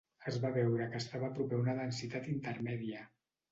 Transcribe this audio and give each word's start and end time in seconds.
Es 0.29 0.37
va 0.45 0.49
veure 0.55 0.87
que 0.93 1.01
estava 1.01 1.29
proper 1.37 1.59
a 1.59 1.61
una 1.67 1.77
densitat 1.83 2.33
intermèdia. 2.35 3.07